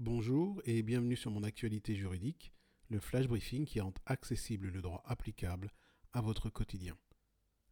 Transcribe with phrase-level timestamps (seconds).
[0.00, 2.52] Bonjour et bienvenue sur mon actualité juridique,
[2.88, 5.70] le flash briefing qui rend accessible le droit applicable
[6.12, 6.96] à votre quotidien.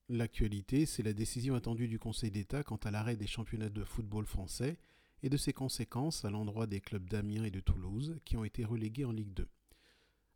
[0.09, 4.25] L'actualité, c'est la décision attendue du Conseil d'État quant à l'arrêt des championnats de football
[4.25, 4.79] français
[5.25, 8.65] et de ses conséquences à l'endroit des clubs d'Amiens et de Toulouse qui ont été
[8.65, 9.49] relégués en Ligue 2.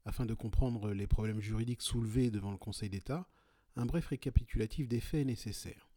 [0.06, 3.28] Afin de comprendre les problèmes juridiques soulevés devant le Conseil d'État,
[3.76, 5.88] un bref récapitulatif des faits est nécessaire.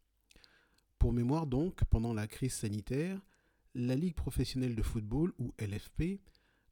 [1.00, 3.20] Pour mémoire donc, pendant la crise sanitaire,
[3.74, 6.20] la Ligue professionnelle de football, ou LFP,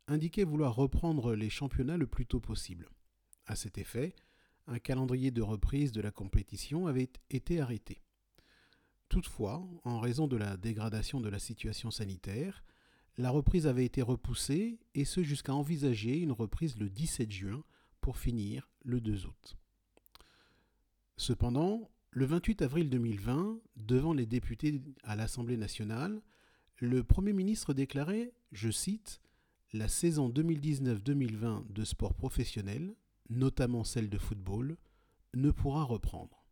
[0.06, 2.88] indiquait vouloir reprendre les championnats le plus tôt possible.
[3.46, 4.14] À cet effet,
[4.66, 8.02] un calendrier de reprise de la compétition avait été arrêté.
[9.08, 12.62] Toutefois, en raison de la dégradation de la situation sanitaire,
[13.16, 17.64] la reprise avait été repoussée, et ce jusqu'à envisager une reprise le 17 juin
[18.00, 19.56] pour finir le 2 août.
[21.16, 26.22] Cependant, le 28 avril 2020, devant les députés à l'Assemblée nationale,
[26.80, 29.20] le Premier ministre déclarait, je cite,
[29.72, 32.94] La saison 2019-2020 de sport professionnel,
[33.30, 34.76] notamment celle de football,
[35.34, 36.46] ne pourra reprendre.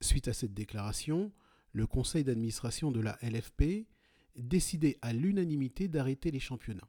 [0.00, 1.32] Suite à cette déclaration,
[1.72, 3.88] le conseil d'administration de la LFP
[4.36, 6.88] décidait à l'unanimité d'arrêter les championnats.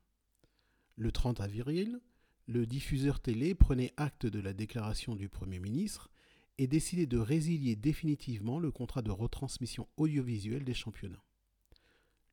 [0.95, 1.99] Le 30 avril,
[2.45, 6.11] le diffuseur télé prenait acte de la déclaration du Premier ministre
[6.59, 11.23] et décidait de résilier définitivement le contrat de retransmission audiovisuelle des championnats.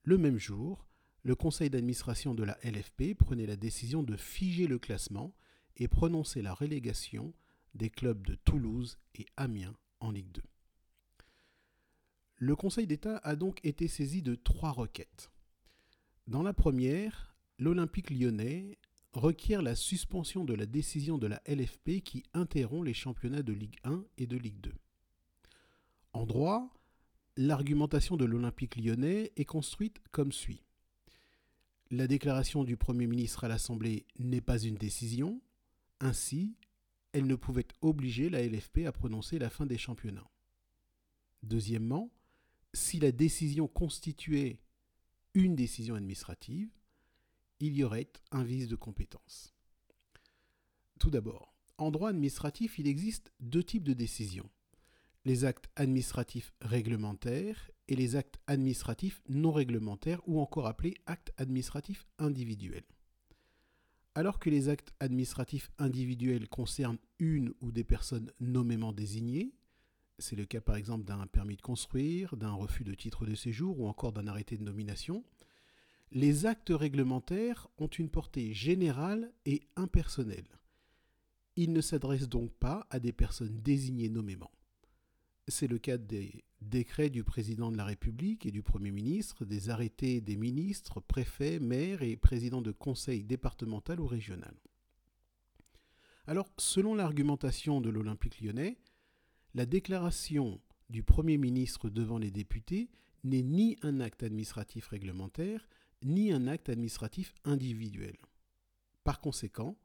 [0.09, 0.87] Le même jour,
[1.23, 5.34] le conseil d'administration de la LFP prenait la décision de figer le classement
[5.77, 7.34] et prononcer la relégation
[7.75, 10.42] des clubs de Toulouse et Amiens en Ligue 2.
[12.36, 15.31] Le Conseil d'État a donc été saisi de trois requêtes.
[16.27, 18.79] Dans la première, l'Olympique lyonnais
[19.12, 23.77] requiert la suspension de la décision de la LFP qui interrompt les championnats de Ligue
[23.84, 24.73] 1 et de Ligue 2.
[26.14, 26.78] En droit,
[27.39, 30.64] l'argumentation de l'Olympique lyonnais est construite comme suit.
[31.92, 35.41] La déclaration du Premier ministre à l'Assemblée n'est pas une décision,
[36.00, 36.56] ainsi,
[37.12, 40.29] elle ne pouvait obliger la LFP à prononcer la fin des championnats.
[41.45, 42.11] Deuxièmement,
[42.74, 44.61] si la décision constituait
[45.34, 46.70] une décision administrative,
[47.61, 49.55] il y aurait un vice de compétence.
[50.98, 54.51] Tout d'abord, en droit administratif, il existe deux types de décisions.
[55.28, 62.06] Les actes administratifs réglementaires et les actes administratifs non réglementaires ou encore appelés actes administratifs
[62.18, 62.86] individuels.
[64.14, 69.52] Alors que les actes administratifs individuels concernent une ou des personnes nommément désignées,
[70.18, 73.80] c'est le cas par exemple d'un permis de construire, d'un refus de titre de séjour
[73.80, 75.24] ou encore d'un arrêté de nomination,
[76.10, 80.58] les actes réglementaires ont une portée générale et impersonnelle.
[81.56, 84.50] Ils ne s'adressent donc pas à des personnes désignées nommément.
[85.51, 89.70] C'est le cas des décrets du président de la République et du Premier ministre, des
[89.70, 94.55] arrêtés des ministres, préfets, maires et présidents de conseils départemental ou régional.
[96.27, 98.77] Alors, selon l'argumentation de l'Olympique lyonnais,
[99.55, 100.61] la déclaration
[100.91, 102.91] du Premier ministre devant les députés
[103.25, 105.67] n'est ni un acte administratif réglementaire,
[106.03, 108.17] ni un acte administratif individuel.
[109.03, 109.79] Par conséquent,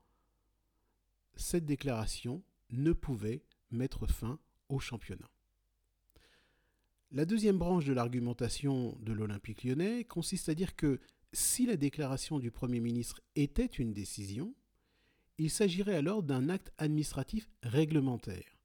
[1.37, 5.32] cette déclaration ne pouvait mettre fin au championnat.
[7.15, 10.99] La deuxième branche de l'argumentation de l'Olympique lyonnais consiste à dire que
[11.31, 14.55] si la déclaration du Premier ministre était une décision,
[15.37, 18.57] il s'agirait alors d'un acte administratif réglementaire,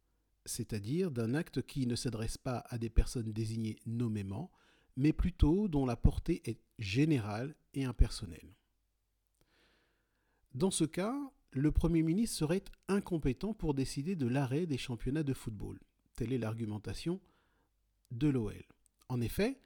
[0.47, 4.51] c'est-à-dire d'un acte qui ne s'adresse pas à des personnes désignées nommément,
[4.97, 8.55] mais plutôt dont la portée est générale et impersonnelle.
[10.55, 11.15] Dans ce cas,
[11.51, 15.79] le Premier ministre serait incompétent pour décider de l'arrêt des championnats de football.
[16.15, 17.21] Telle est l'argumentation
[18.11, 18.65] de l'OL.
[19.09, 19.61] En effet,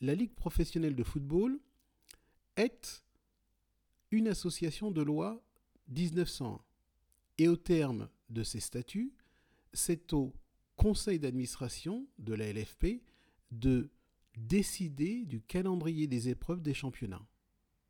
[0.00, 1.58] la Ligue professionnelle de football
[2.56, 3.04] est
[4.10, 5.42] une association de loi
[5.88, 6.60] 1901.
[7.38, 9.12] Et au terme de ses statuts,
[9.72, 10.34] c'est au
[10.76, 13.02] conseil d'administration de la LFP
[13.50, 13.90] de
[14.36, 17.26] décider du calendrier des épreuves des championnats.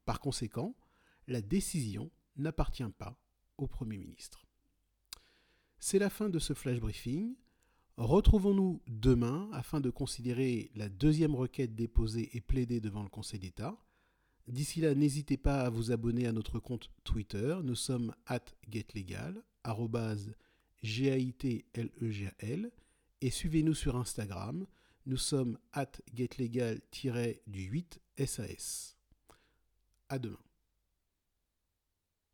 [0.04, 0.74] Par conséquent,
[1.26, 3.18] la décision n'appartient pas
[3.58, 4.46] au Premier ministre.
[5.78, 7.34] C'est la fin de ce flash briefing.
[7.96, 13.80] Retrouvons-nous demain afin de considérer la deuxième requête déposée et plaidée devant le Conseil d'État.
[14.48, 17.56] D'ici là, n'hésitez pas à vous abonner à notre compte Twitter.
[17.64, 19.42] Nous sommes at getlegal,
[20.82, 22.70] G-A-I-T-L-E-G-A-L,
[23.22, 24.66] et suivez-nous sur Instagram.
[25.06, 28.98] Nous sommes at getlegal-du8 SAS.
[30.08, 30.45] À demain.